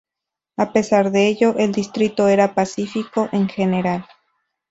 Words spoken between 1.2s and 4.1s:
ello, el distrito era pacífico en general.